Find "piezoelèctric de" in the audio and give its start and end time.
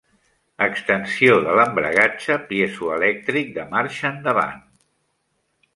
2.49-3.69